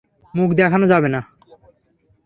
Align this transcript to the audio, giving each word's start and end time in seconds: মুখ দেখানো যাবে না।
মুখ 0.33 0.49
দেখানো 0.53 0.85
যাবে 0.87 1.09
না। 1.09 1.21